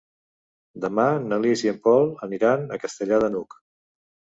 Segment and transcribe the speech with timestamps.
[0.85, 3.65] Demà na Lis i en Pol aniran a Castellar de n'Hug.